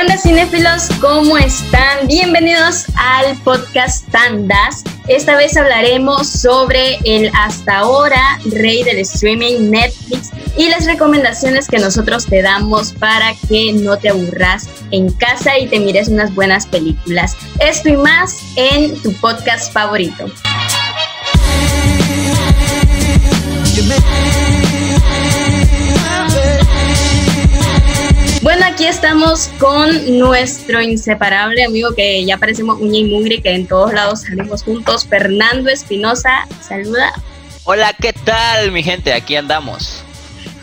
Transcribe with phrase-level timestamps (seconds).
[0.00, 0.88] ¿Qué onda cinéfilos?
[0.98, 2.06] ¿Cómo están?
[2.06, 4.82] Bienvenidos al podcast Tandas.
[5.08, 11.76] Esta vez hablaremos sobre el hasta ahora rey del streaming Netflix y las recomendaciones que
[11.76, 16.66] nosotros te damos para que no te aburras en casa y te mires unas buenas
[16.66, 17.36] películas.
[17.58, 20.24] Esto y más en tu podcast favorito.
[28.70, 33.92] Aquí estamos con nuestro inseparable amigo que ya parecemos uña y mugre, que en todos
[33.92, 36.46] lados salimos juntos, Fernando Espinosa.
[36.60, 37.12] Saluda.
[37.64, 39.12] Hola, ¿qué tal, mi gente?
[39.12, 40.04] Aquí andamos.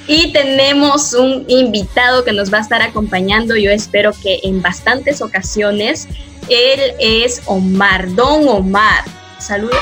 [0.08, 5.22] Y tenemos un invitado que nos va a estar acompañando, yo espero que en bastantes
[5.22, 6.08] ocasiones.
[6.48, 9.04] Él es Omar, Don Omar.
[9.38, 9.78] Saluda.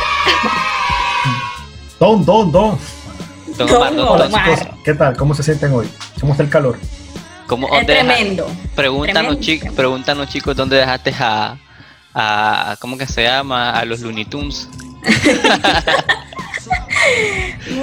[1.99, 2.79] Don, don, don.
[3.55, 4.73] Don Omar, don Omar.
[4.83, 5.15] ¿Qué tal?
[5.15, 5.87] ¿Cómo se sienten hoy?
[6.19, 6.79] ¿Cómo está el calor?
[7.47, 8.47] ¿Cómo, Es tremendo.
[8.75, 9.41] Pregúntanos, Tremendo.
[9.41, 11.57] chicos, pregúntanos, chicos, ¿dónde dejaste a,
[12.13, 12.77] a.
[12.79, 13.71] ¿Cómo que se llama?
[13.71, 14.67] A los Looney Tunes.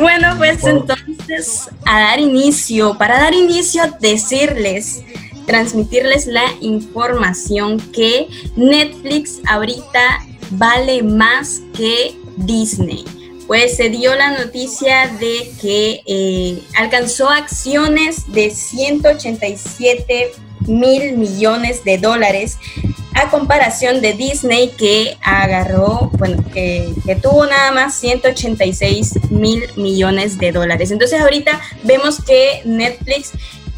[0.00, 5.02] Bueno, pues entonces a dar inicio, para dar inicio, decirles,
[5.46, 13.04] transmitirles la información que Netflix ahorita vale más que Disney.
[13.46, 20.32] Pues se dio la noticia de que eh, alcanzó acciones de 187
[20.66, 22.58] mil millones de dólares
[23.14, 30.38] a comparación de Disney que agarró, bueno, que, que tuvo nada más 186 mil millones
[30.38, 30.90] de dólares.
[30.90, 33.32] Entonces ahorita vemos que Netflix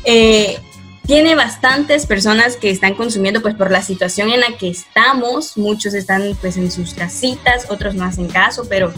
[0.05, 0.59] eh,
[1.07, 5.57] tiene bastantes personas que están consumiendo pues por la situación en la que estamos.
[5.57, 8.93] Muchos están pues en sus casitas, otros no hacen caso, pero,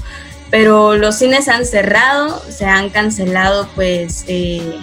[0.51, 4.25] pero los cines han cerrado, se han cancelado pues...
[4.29, 4.79] eh,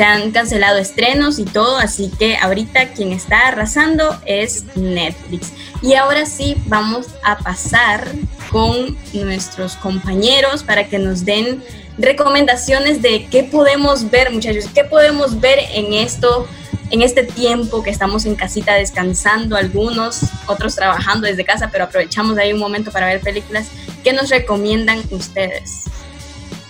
[0.00, 5.52] se han cancelado estrenos y todo, así que ahorita quien está arrasando es Netflix.
[5.82, 8.06] Y ahora sí, vamos a pasar
[8.50, 11.62] con nuestros compañeros para que nos den
[11.98, 16.48] recomendaciones de qué podemos ver, muchachos, qué podemos ver en esto,
[16.90, 22.38] en este tiempo que estamos en casita descansando, algunos, otros trabajando desde casa, pero aprovechamos
[22.38, 23.66] ahí un momento para ver películas.
[24.02, 25.84] ¿Qué nos recomiendan ustedes?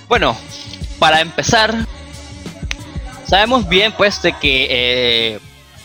[0.09, 0.37] Bueno,
[0.99, 1.75] para empezar,
[3.27, 5.41] sabemos bien, pues, de que eh,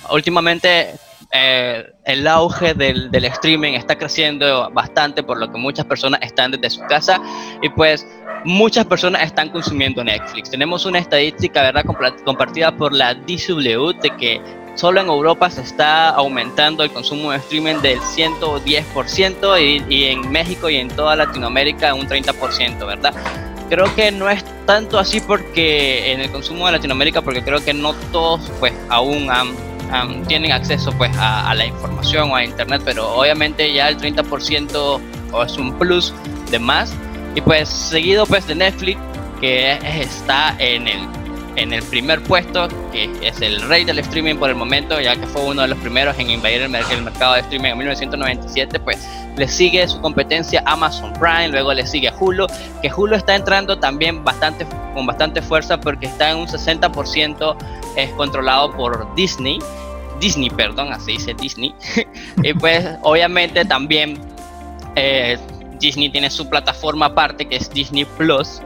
[0.10, 0.96] últimamente
[1.32, 6.52] eh, el auge del, del streaming está creciendo bastante, por lo que muchas personas están
[6.52, 7.22] desde su casa
[7.62, 8.08] y, pues,
[8.46, 10.52] muchas personas están consumiendo Netflix.
[10.52, 11.84] Tenemos una estadística, ¿verdad?,
[12.24, 14.42] compartida por la DW de que
[14.76, 20.70] solo en Europa se está aumentando el consumo de streaming del 110% y, en México
[20.70, 23.14] y en toda Latinoamérica un 30%, ¿verdad?
[23.68, 27.74] Creo que no es tanto así porque en el consumo de Latinoamérica, porque creo que
[27.74, 29.28] no todos pues aún
[30.28, 35.02] tienen acceso pues a, a la información o a internet, pero obviamente ya el 30%
[35.32, 36.14] o es un plus
[36.52, 36.94] de más.
[37.35, 39.00] Y pues seguido pues de Netflix,
[39.40, 41.00] que es- está en el,
[41.57, 45.28] en el primer puesto, que es el rey del streaming por el momento, ya que
[45.28, 49.06] fue uno de los primeros en invadir el, el mercado de streaming en 1997, pues
[49.38, 52.47] le sigue su competencia Amazon Prime, luego le sigue Hulu,
[52.81, 57.57] que Hulu está entrando también bastante con bastante fuerza porque está en un 60%
[57.97, 59.59] es controlado por Disney.
[60.22, 61.75] Disney, perdón, así dice Disney.
[62.44, 64.17] y pues obviamente también
[64.96, 65.38] eh,
[65.85, 68.62] Disney tiene su plataforma aparte que es Disney Plus.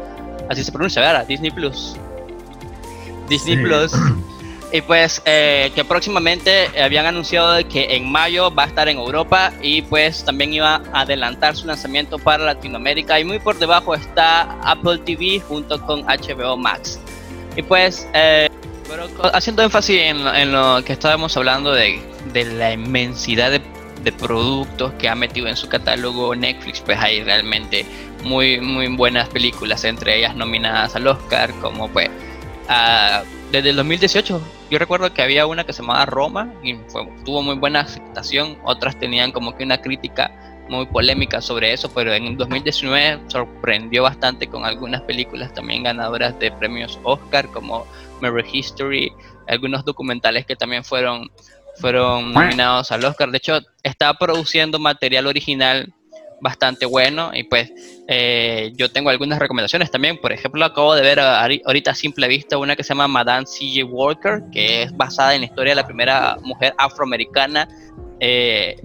[0.49, 1.25] Así se pronuncia, ¿verdad?
[1.27, 1.95] Disney Plus.
[3.27, 3.63] Disney Sí.
[3.63, 3.91] Plus.
[4.71, 9.51] Y pues eh, que próximamente habían anunciado que en mayo va a estar en Europa
[9.63, 14.41] y pues también iba a adelantar su lanzamiento para Latinoamérica y muy por debajo está
[14.61, 16.99] Apple TV junto con HBO Max.
[17.55, 18.47] Y pues eh,
[18.87, 21.99] pero haciendo énfasis en, lo- en lo que estábamos hablando de,
[22.31, 23.61] de la inmensidad de,
[24.03, 27.85] de productos que ha metido en su catálogo Netflix, pues hay realmente
[28.23, 32.09] muy, muy buenas películas, entre ellas nominadas al Oscar, como pues
[33.51, 34.41] desde el 2018.
[34.69, 38.57] Yo recuerdo que había una que se llamaba Roma y fue- tuvo muy buena aceptación,
[38.63, 40.31] otras tenían como que una crítica
[40.69, 46.51] muy polémica sobre eso, pero en 2019 sorprendió bastante con algunas películas también ganadoras de
[46.51, 47.87] premios Oscar como
[48.21, 49.11] Mirror History,
[49.47, 51.31] algunos documentales que también fueron
[51.77, 53.31] fueron nominados al Oscar.
[53.31, 55.93] De hecho, está produciendo material original
[56.41, 57.69] bastante bueno y pues
[58.07, 60.17] eh, yo tengo algunas recomendaciones también.
[60.17, 63.85] Por ejemplo, acabo de ver ahorita a simple vista una que se llama Madame C.J.
[63.85, 67.67] Walker, que es basada en la historia de la primera mujer afroamericana
[68.21, 68.75] eh,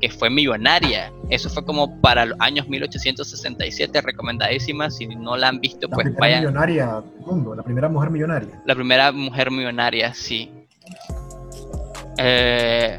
[0.00, 1.12] que fue millonaria.
[1.28, 4.90] Eso fue como para los años 1867, recomendadísima.
[4.90, 6.40] Si no la han visto, La pues primera vayan.
[6.40, 8.62] millonaria mundo, la primera mujer millonaria.
[8.64, 10.50] La primera mujer millonaria, sí.
[12.18, 12.98] Eh,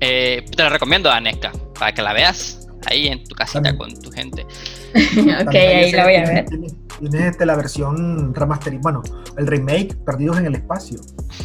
[0.00, 3.76] eh, te la recomiendo, Aneska, para que la veas ahí en tu casita También.
[3.76, 4.42] con tu gente.
[4.94, 6.46] ok, ahí la voy a ver.
[6.46, 6.74] Tienes,
[7.14, 9.02] este, la versión remasterizada, bueno,
[9.36, 10.98] el remake, Perdidos en el Espacio.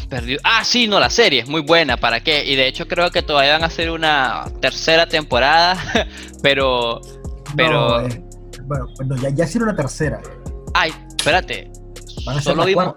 [0.08, 0.40] Perdido.
[0.44, 2.44] Ah, sí, no, la serie es muy buena, ¿para qué?
[2.44, 5.76] Y de hecho creo que todavía van a hacer una tercera temporada,
[6.42, 7.00] pero...
[7.56, 8.00] pero...
[8.02, 8.24] No, eh,
[8.64, 10.20] bueno, pues no, ya, ya hicieron la tercera.
[10.72, 11.70] Ay, espérate.
[12.24, 12.94] Van a ser Solo la vimos...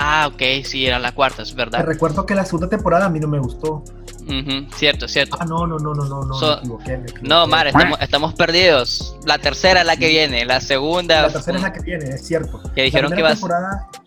[0.00, 1.84] Ah, ok, sí, era la cuarta, es Te verdad.
[1.84, 3.82] recuerdo que la segunda temporada a mí no me gustó.
[4.28, 5.36] Ujú, cierto, cierto.
[5.40, 7.28] Ah, no, no, no, no, no, no, So- me equivoqué, me equivoqué.
[7.28, 9.16] No, Mar, estamos, estamos perdidos.
[9.26, 11.22] La tercera es la que viene, la segunda...
[11.22, 12.60] La tercera es la que viene, es cierto.
[12.74, 13.34] Que dijeron que iba a-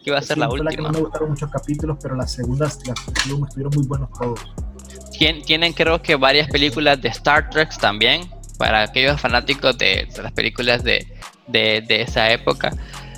[0.04, 0.90] que iba a ser sí, la fue la que última.
[0.90, 4.40] no me gustaron muchos capítulos, pero las segundas, las últimas estuvieron muy buenos todos.
[5.20, 10.24] Tien- tienen creo que varias películas de Star Trek también, para aquellos fanáticos de, de
[10.24, 11.06] las películas de,
[11.48, 12.72] de- de esa época.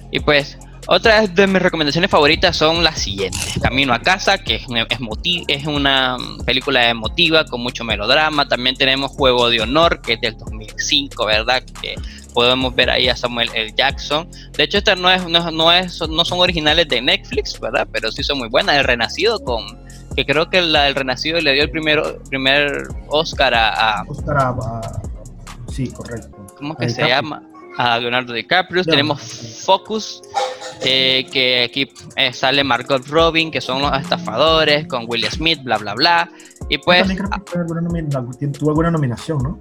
[0.09, 3.59] Y pues, otras de mis recomendaciones favoritas son las siguientes.
[3.61, 8.47] Camino a casa, que es, una película emotiva con mucho melodrama.
[8.47, 11.63] También tenemos Juego de Honor, que es del 2005, ¿verdad?
[11.81, 11.95] Que
[12.33, 13.73] podemos ver ahí a Samuel L.
[13.77, 14.27] Jackson.
[14.57, 17.87] De hecho, estas no, es, no, no es, no son originales de Netflix, ¿verdad?
[17.91, 18.75] Pero sí son muy buenas.
[18.77, 19.81] El Renacido con
[20.15, 23.69] que creo que la del Renacido le dio el primero, primer Oscar a,
[23.99, 25.01] a- Oscar, ah,
[25.71, 26.45] sí, correcto.
[26.57, 27.41] ¿cómo A que se llama?
[27.77, 28.83] A Leonardo DiCaprio.
[28.83, 29.21] Tenemos
[29.65, 30.21] Focus,
[30.83, 35.77] eh, que aquí eh, sale Margot Robin, que son los estafadores, con Will Smith, bla,
[35.77, 36.29] bla, bla.
[36.69, 39.59] Y pues, También creo que tuvo alguna, nomina- tuvo alguna nominación, ¿no?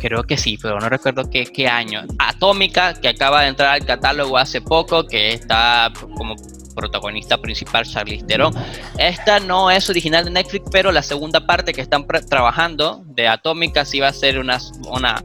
[0.00, 2.02] creo que sí, pero no recuerdo qué, qué año.
[2.18, 6.34] Atómica, que acaba de entrar al catálogo hace poco, que está como
[6.74, 8.54] protagonista principal Charlize Theron.
[8.98, 13.84] Esta no es original de Netflix, pero la segunda parte que están trabajando de Atómica
[13.84, 14.58] sí va a ser una,
[14.90, 15.22] una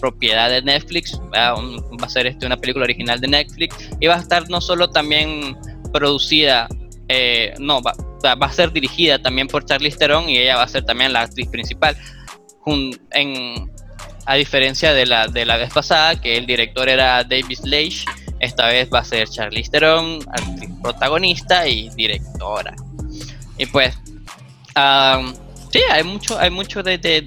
[0.00, 1.54] propiedad de Netflix, va,
[2.02, 5.56] a ser este, una película original de Netflix y va a estar no solo también
[5.92, 6.68] producida,
[7.08, 7.92] eh, no, va,
[8.22, 11.48] a ser dirigida también por Charlize Theron y ella va a ser también la actriz
[11.48, 11.96] principal.
[14.26, 18.04] A diferencia de la, de la vez pasada, que el director era David Leitch,
[18.40, 22.74] esta vez va a ser Charlize Theron, actriz protagonista y directora.
[23.56, 23.94] Y pues,
[25.72, 27.22] sí, hay mucho, hay mucho de, de,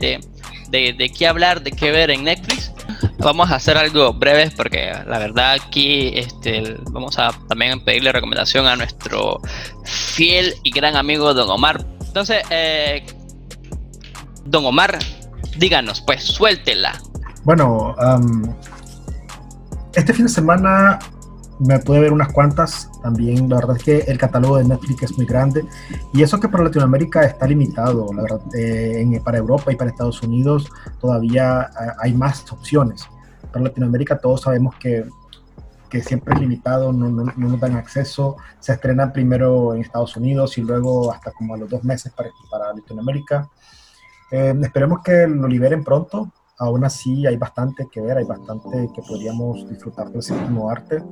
[0.70, 2.72] de, de, qué hablar, de qué ver en Netflix.
[3.20, 8.66] Vamos a hacer algo breve porque la verdad aquí este, vamos a también pedirle recomendación
[8.66, 9.40] a nuestro
[9.84, 11.86] fiel y gran amigo Don Omar.
[12.08, 13.06] Entonces, eh,
[14.46, 14.98] Don Omar,
[15.58, 17.00] díganos, pues suéltela.
[17.44, 18.56] Bueno, am,
[19.94, 21.00] este fin de semana
[21.60, 22.90] me pude ver unas cuantas.
[23.04, 25.66] También, la verdad es que el catálogo de Netflix es muy grande.
[26.14, 28.08] Y eso que para Latinoamérica está limitado.
[28.14, 33.06] La verdad, eh, en- para Europa y para Estados Unidos todavía eh, hay más opciones.
[33.52, 35.06] Para Latinoamérica todos sabemos que,
[35.90, 38.38] que siempre es limitado, no, no- no nos dan acceso.
[38.60, 42.30] Se estrenan primero en Estados Unidos y luego hasta como a los dos meses para,
[42.50, 43.48] para Latinoamérica.
[44.32, 46.32] Eh, esperemos que lo liberen pronto.
[46.62, 51.04] Aún así hay bastante que ver, hay bastante que podríamos disfrutar del séptimo arte.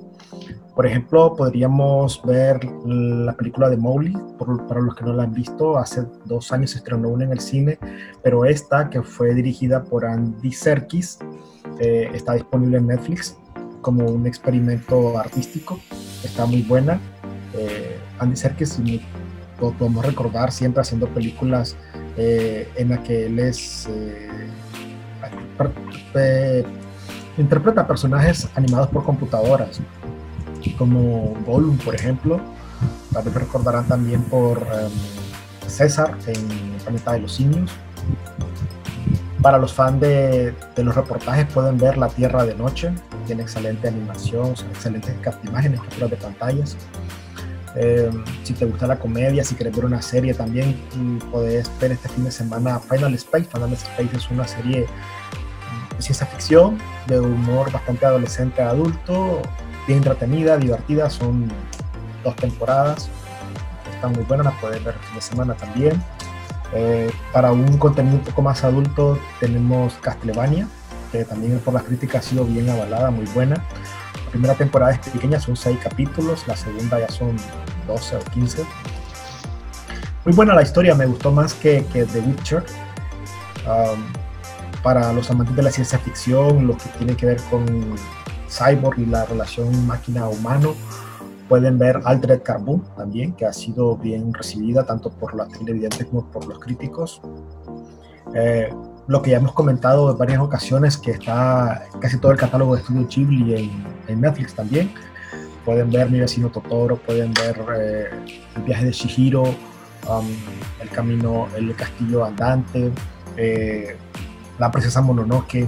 [0.76, 5.34] Por ejemplo, podríamos ver la película de Mowgli, por- para los que no la han
[5.34, 7.80] visto, hace dos años se estrenó una en el cine,
[8.22, 11.18] pero esta, que fue dirigida por Andy Serkis,
[11.80, 13.36] eh, está disponible en Netflix
[13.82, 15.80] como un experimento artístico,
[16.24, 17.02] está muy buena.
[17.56, 18.80] Eh, Andy Serkis
[19.60, 21.76] lo podemos recordar siempre haciendo películas
[22.18, 23.90] eh, en la que él es
[26.16, 26.64] eh,
[27.38, 29.80] interpreta personajes animados por computadoras
[30.78, 32.40] como Gollum por ejemplo.
[33.14, 37.72] Tal vez recordarán también por em, César en Planeta de los Simios.
[39.42, 42.92] Para los fans de, de los reportajes pueden ver La Tierra de Noche
[43.30, 45.14] tiene excelente animación son excelentes
[45.44, 46.78] imágenes capturas de pantallas.
[47.76, 48.10] Eh,
[48.44, 52.10] si te gusta la comedia, si quieres ver una serie también, mm, podés ver este
[52.10, 53.46] fin de semana Final Space.
[53.46, 54.88] Final Space es una serie
[56.02, 56.78] ciencia ficción,
[57.08, 59.42] de humor bastante adolescente a adulto,
[59.88, 61.10] bien entretenida, divertida.
[61.10, 61.52] Son
[62.24, 63.10] dos temporadas,
[63.94, 66.04] están muy buenas, las puedes ver el fin de semana también.
[66.74, 70.68] Eh, para un contenido un poco más adulto tenemos Castlevania,
[71.12, 73.56] que también por las críticas ha sido bien avalada, muy buena.
[74.26, 77.36] La primera temporada es pequeña, son 6 capítulos, la segunda ya son
[77.88, 78.66] 12 o 15.
[80.26, 82.64] Muy buena la historia, me gustó más que, que The Witcher.
[83.66, 84.19] Um,
[84.84, 87.66] para los amantes de la ciencia ficción, lo que tiene que ver con
[88.50, 90.74] Cyborg y la relación máquina-humano,
[91.48, 96.30] pueden ver Altered Carbon también, que ha sido bien recibida tanto por la televidentes como
[96.32, 97.22] por los críticos.
[98.36, 98.70] Eh,
[99.08, 102.82] lo que ya hemos comentado en varias ocasiones, que está casi todo el catálogo de
[102.82, 103.72] Estudio Ghibli en,
[104.08, 104.94] en Netflix también.
[105.66, 108.10] Pueden ver Mi vecino Totoro, pueden ver eh,
[108.56, 110.28] El viaje de Shihiro, um,
[110.80, 112.92] El Camino, El Castillo Andante,
[113.36, 113.98] eh,
[114.60, 115.68] La Princesa Mononoke.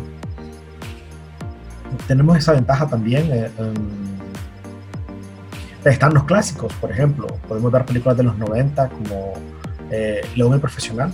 [2.07, 3.27] Tenemos esa ventaja también.
[3.31, 3.49] Eh,
[5.85, 7.27] están los clásicos, por ejemplo.
[7.47, 9.33] Podemos ver películas de los 90 como
[9.89, 11.11] eh, León el Profesional.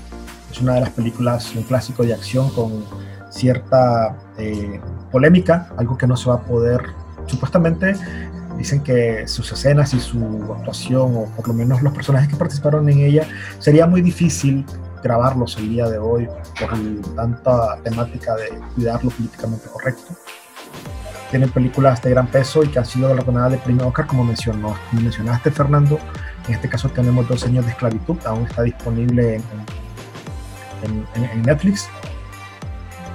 [0.52, 2.84] Es una de las películas, un clásico de acción con
[3.30, 4.82] cierta eh,
[5.12, 6.82] polémica, algo que no se va a poder,
[7.28, 7.96] supuestamente
[8.58, 10.20] dicen que sus escenas y su
[10.58, 13.28] actuación, o por lo menos los personajes que participaron en ella,
[13.60, 14.66] sería muy difícil
[15.02, 16.28] grabarlos el día de hoy
[16.60, 20.14] por tanta temática de cuidar lo políticamente correcto.
[21.30, 24.76] Tienen películas de gran peso y que han sido galardonadas de premio Oscar, como, mencionó,
[24.90, 26.00] como mencionaste, Fernando.
[26.48, 29.42] En este caso tenemos dos años de esclavitud, aún está disponible
[30.84, 31.90] en, en Netflix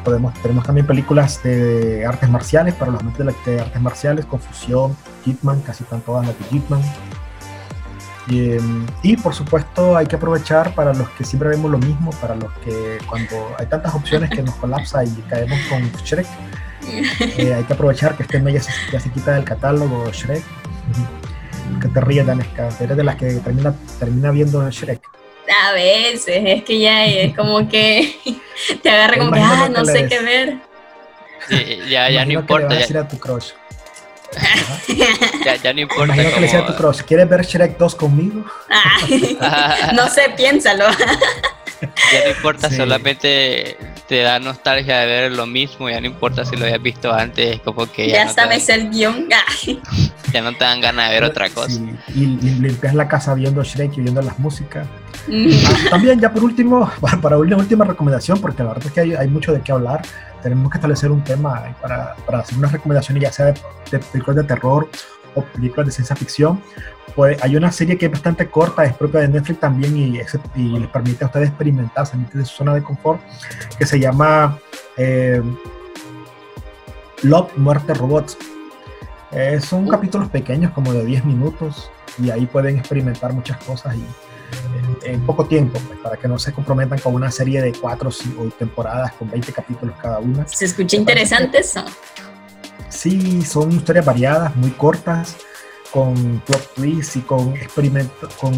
[0.04, 5.60] Podemos, tenemos también películas de artes marciales para los amantes de, artes marciales, Confusión, Hitman,
[5.60, 6.82] casi están todas las de Hitman.
[8.28, 12.10] Y, em, y, por supuesto hay que aprovechar para los que siempre vemos lo mismo,
[12.20, 16.26] para los que cuando hay tantas opciones que nos colapsa y caemos con Shrek,
[17.38, 20.42] eh, hay que aprovechar que este mes ya se, ya se quita del catálogo Shrek.
[21.80, 25.00] Que te ríes, Danesca, eres de las que termina, termina viendo Shrek.
[25.64, 28.16] A veces, es que ya es como que
[28.82, 30.58] te agarra como que, ah, no sé qué ver.
[31.88, 32.68] ya, ya no importa.
[32.68, 33.50] Que le decir a tu crush.
[35.44, 36.04] ya, ya no importa.
[36.04, 38.44] Imagino que le decía a tu crush, ¿quieres ver Shrek 2 conmigo?
[39.94, 40.86] no sé, piénsalo.
[41.80, 43.76] ya no importa, solamente
[44.08, 47.60] te da nostalgia de ver lo mismo, ya no importa si lo habías visto antes,
[47.60, 49.28] como que ya, ya sabes el guion.
[50.32, 51.80] ya no te dan ganas de ver otra cosa.
[52.08, 54.86] y limpias la casa viendo Shrek y viendo las músicas.
[55.28, 56.90] Ah, también, ya por último,
[57.22, 60.02] para, una última recomendación, porque la verdad es que hay, hay, mucho de qué hablar,
[60.42, 64.44] tenemos que establecer un tema para, para hacer una recomendación, ya sea de, películas de
[64.44, 64.88] terror
[65.34, 66.60] o películas de ciencia ficción.
[67.14, 70.18] Pues hay una serie que es bastante corta, es propia de Netflix también y,
[70.56, 73.20] y les permite a ustedes experimentar, salir de su zona de confort,
[73.78, 74.58] que se llama
[74.96, 75.42] eh,
[77.22, 78.36] Love, Muerte, Robots.
[79.32, 84.04] Eh, son capítulos pequeños, como de 10 minutos, y ahí pueden experimentar muchas cosas y
[85.04, 88.44] en poco tiempo, pues, para que no se comprometan con una serie de cuatro o
[88.50, 90.46] temporadas con 20 capítulos cada una.
[90.46, 91.84] ¿Se escucha interesante eso?
[92.88, 95.36] Sí, son historias variadas, muy cortas,
[95.92, 98.54] con plot twists y con, experimento, con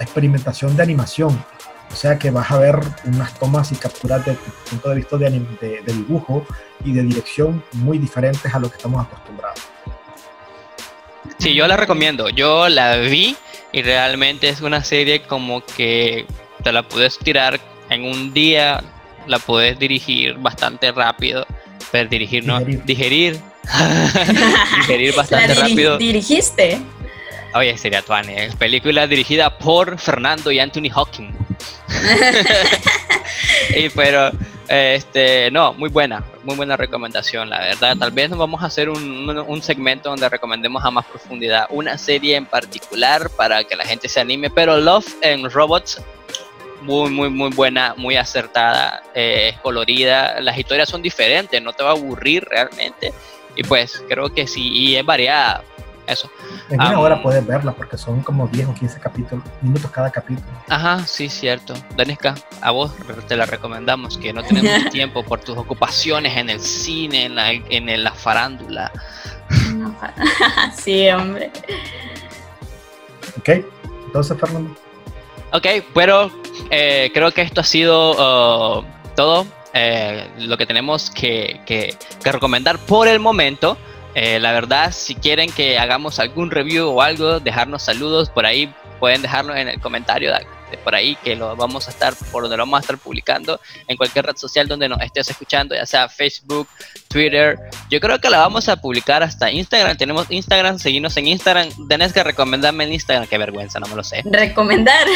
[0.00, 1.44] experimentación de animación.
[1.92, 4.36] O sea que vas a ver unas tomas y capturas de
[4.68, 6.46] punto de vista de, de, de dibujo
[6.84, 9.60] y de dirección muy diferentes a lo que estamos acostumbrados.
[11.38, 12.28] Sí, yo la recomiendo.
[12.28, 13.36] Yo la vi
[13.72, 16.26] y realmente es una serie como que
[16.62, 18.82] te la puedes tirar en un día,
[19.26, 21.46] la puedes dirigir bastante rápido,
[21.92, 23.40] pero dirigir no, digerir,
[24.78, 25.98] digerir bastante rápido.
[25.98, 26.80] ¿Dirigiste?
[27.54, 31.32] Oye, sería Tuane, película dirigida por Fernando y Anthony Hawking.
[33.76, 34.30] y pero
[34.68, 37.96] este, no, muy buena, muy buena recomendación, la verdad.
[37.96, 41.96] Tal vez nos vamos a hacer un, un, segmento donde recomendemos a más profundidad una
[41.98, 44.50] serie en particular para que la gente se anime.
[44.50, 46.02] Pero Love en Robots,
[46.82, 50.40] muy, muy, muy buena, muy acertada, eh, colorida.
[50.40, 53.12] Las historias son diferentes, no te va a aburrir realmente.
[53.54, 55.62] Y pues creo que sí, y es variada
[56.06, 56.30] eso.
[56.70, 60.46] En una hora puedes verla porque son como 10 o 15 capítulos, minutos cada capítulo.
[60.68, 61.74] Ajá, sí, cierto.
[61.96, 62.92] Daneska, a vos
[63.28, 67.52] te la recomendamos, que no tenemos tiempo por tus ocupaciones en el cine, en la,
[67.52, 68.92] en la farándula.
[70.76, 71.50] sí, hombre.
[73.38, 73.48] Ok,
[74.06, 74.74] entonces Fernando.
[75.52, 76.30] Ok, pero
[76.70, 78.84] eh, creo que esto ha sido uh,
[79.14, 83.76] todo eh, lo que tenemos que, que, que recomendar por el momento.
[84.18, 88.72] Eh, la verdad, si quieren que hagamos algún review o algo, dejarnos saludos por ahí,
[88.98, 92.56] pueden dejarlo en el comentario de, por ahí que lo vamos a estar, por donde
[92.56, 96.08] lo vamos a estar publicando, en cualquier red social donde nos estés escuchando, ya sea
[96.08, 96.66] Facebook,
[97.08, 97.58] Twitter.
[97.90, 99.98] Yo creo que la vamos a publicar hasta Instagram.
[99.98, 101.68] Tenemos Instagram, seguimos en Instagram.
[101.86, 104.22] Tenés que recomendarme en Instagram, qué vergüenza, no me lo sé.
[104.24, 105.06] Recomendar.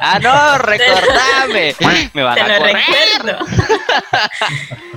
[0.00, 1.76] Ah, no, recordame.
[2.12, 2.76] me van a correr.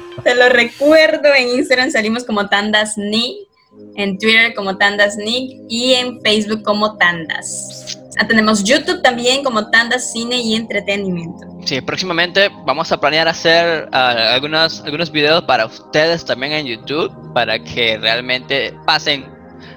[0.24, 3.48] Te lo recuerdo, en Instagram salimos como Tandas Nick,
[3.96, 7.98] en Twitter como Tandas Nick y en Facebook como Tandas.
[8.20, 11.46] Ah, tenemos YouTube también como Tandas Cine y Entretenimiento.
[11.66, 17.12] Sí, próximamente vamos a planear hacer ah, algunos, algunos videos para ustedes también en YouTube,
[17.34, 19.26] para que realmente pasen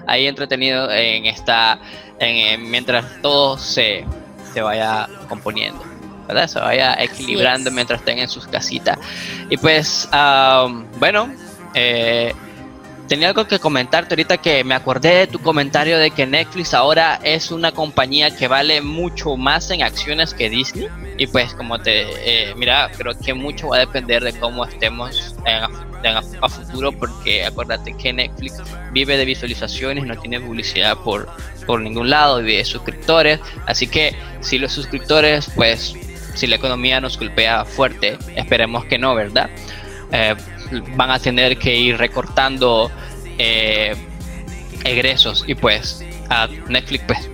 [0.07, 1.79] ahí entretenido en esta,
[2.59, 4.07] mientras todo se,
[4.55, 5.90] se vaya componiendo.
[6.49, 8.99] Se vaya equilibrando mientras estén en sus casitas.
[9.49, 10.09] Y pues,
[10.99, 11.33] bueno,
[11.75, 12.33] eh,
[13.11, 17.19] tenía algo que comentarte ahorita que me acordé de tu comentario de que Netflix ahora
[17.25, 20.87] es una compañía que vale mucho más en acciones que Disney.
[21.19, 25.35] Y pues como te, eh, mira, creo que mucho va a depender de cómo estemos
[25.45, 31.29] a, futuro porque acuérdate que Netflix vive de visualizaciones, no tiene publicidad por,
[31.67, 33.41] por ningún lado, y de suscriptores.
[33.67, 35.97] Así que si los suscriptores, pues
[36.35, 39.51] si la economía nos golpea fuerte, esperemos que no, ¿verdad?
[40.13, 40.35] Eh,
[40.97, 42.91] van a tener que ir recortando
[43.39, 43.95] eh,
[44.85, 47.31] egresos y pues a Netflix pues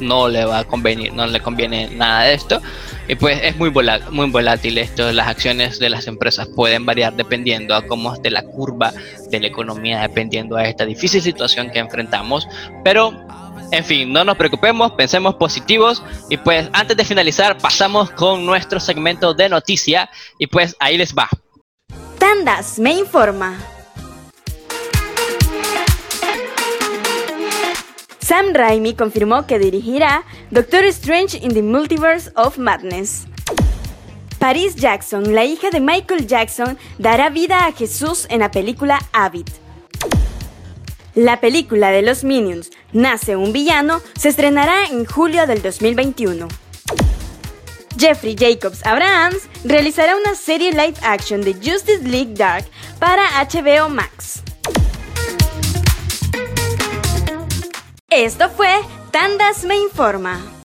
[0.00, 2.60] no le va a convenir, no le conviene nada de esto.
[3.08, 7.14] Y pues es muy volátil, muy volátil esto, las acciones de las empresas pueden variar
[7.14, 8.92] dependiendo a cómo esté la curva
[9.30, 12.46] de la economía, dependiendo a esta difícil situación que enfrentamos,
[12.84, 13.12] pero
[13.72, 18.80] en fin, no nos preocupemos, pensemos positivos y pues antes de finalizar pasamos con nuestro
[18.80, 21.28] segmento de noticia y pues ahí les va.
[22.18, 23.56] Tandas me informa.
[28.20, 33.26] Sam Raimi confirmó que dirigirá Doctor Strange in the Multiverse of Madness.
[34.38, 39.48] Paris Jackson, la hija de Michael Jackson, dará vida a Jesús en la película Avid.
[41.14, 46.46] La película de los Minions, Nace un villano, se estrenará en julio del 2021.
[47.98, 52.64] Jeffrey Jacobs Abrahams realizará una serie live action de Justice League Dark
[52.98, 54.42] para HBO Max.
[58.08, 58.72] Esto fue
[59.10, 60.59] Tandas Me Informa.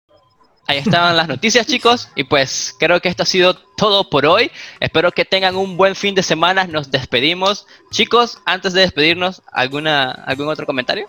[0.67, 2.09] Ahí estaban las noticias, chicos.
[2.15, 4.51] Y pues creo que esto ha sido todo por hoy.
[4.81, 6.67] Espero que tengan un buen fin de semana.
[6.67, 7.67] Nos despedimos.
[7.91, 11.07] Chicos, antes de despedirnos, ¿alguna, ¿algún otro comentario?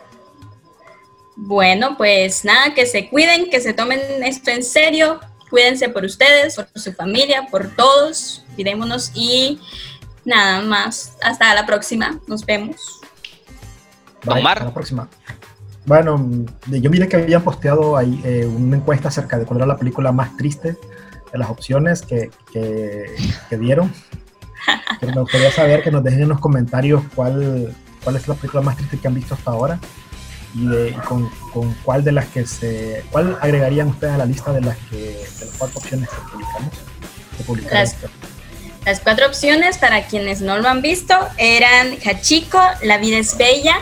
[1.38, 5.20] Bueno, pues nada, que se cuiden, que se tomen esto en serio,
[5.50, 8.44] Cuídense por ustedes, por su familia, por todos.
[8.56, 9.60] Cuidémonos y
[10.24, 11.16] nada más.
[11.22, 12.20] Hasta la próxima.
[12.28, 13.00] Nos vemos.
[14.26, 14.58] Omar.
[14.58, 15.10] Hasta la próxima.
[15.86, 19.77] Bueno, yo miré que habían posteado ahí eh, una encuesta acerca de cuál era la
[19.77, 20.77] película más triste
[21.32, 23.93] de las opciones que, que, dieron.
[25.02, 28.78] me gustaría saber que nos dejen en los comentarios cuál, cuál es la película más
[28.78, 29.80] triste que han visto hasta ahora
[30.56, 34.62] y, con, con, cuál de las que se cuál agregarían ustedes a la lista de
[34.62, 36.34] las que de las cuatro opciones que
[37.43, 37.95] publicamos las,
[38.86, 43.76] las, cuatro opciones para quienes no lo han visto eran Hachiko La vida es bella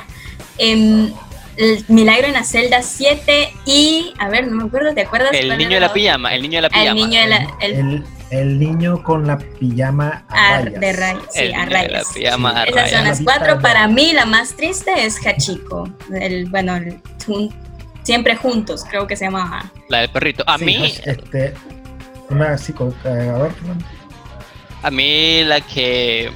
[0.57, 1.13] em,
[1.57, 5.57] el Milagro en la celda 7 y a ver no me acuerdo te acuerdas el
[5.57, 8.59] niño de la pijama el niño de la pijama el niño de la, el, el
[8.59, 10.79] niño con la pijama a, rayas.
[10.79, 12.67] De rayas, sí, a rayas.
[12.67, 13.59] Esas son las cuatro.
[13.59, 15.87] Para mí la más triste es Hachiko.
[16.11, 16.79] El, bueno,
[18.01, 19.71] siempre juntos, creo que se llama.
[19.87, 20.43] La del perrito.
[20.47, 20.93] A mí.
[21.05, 21.53] Este,
[22.29, 23.51] una eh, a ver,
[24.81, 26.31] A mí la que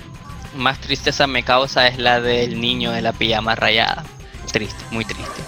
[0.55, 4.03] más tristeza me causa es la del niño de la pijama rayada.
[4.57, 5.43] Triste, muy triste.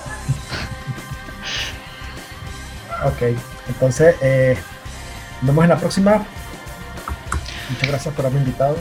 [3.06, 4.56] ok, entonces eh,
[5.42, 6.24] nos vemos en la próxima.
[7.72, 8.78] Muchas gracias por haberme invitado.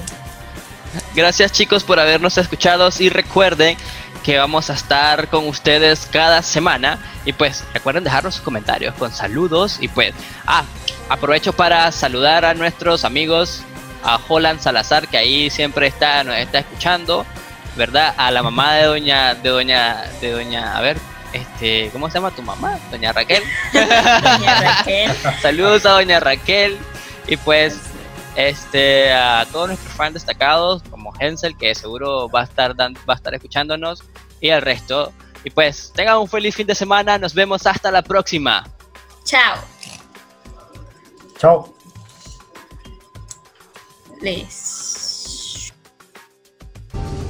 [1.15, 3.79] Gracias chicos por habernos escuchado y recuerden
[4.23, 9.11] que vamos a estar con ustedes cada semana y pues recuerden dejarnos sus comentarios con
[9.15, 10.13] saludos y pues
[10.47, 10.65] ah
[11.09, 13.63] aprovecho para saludar a nuestros amigos
[14.05, 17.25] a Holland Salazar que ahí siempre está nos está escuchando
[17.77, 20.99] verdad a la mamá de doña de doña de doña a ver
[21.33, 26.77] este cómo se llama tu mamá doña Raquel doña Raquel saludos a doña Raquel
[27.27, 27.79] y pues
[28.39, 33.15] este, a todos nuestros fans destacados, como Hensel, que seguro va a estar dando, va
[33.15, 34.05] a estar escuchándonos,
[34.41, 35.13] y el resto.
[35.43, 37.19] Y pues, tengan un feliz fin de semana.
[37.19, 38.65] Nos vemos hasta la próxima.
[39.25, 39.59] Chao.
[41.37, 41.75] Chao.
[44.21, 44.78] Les.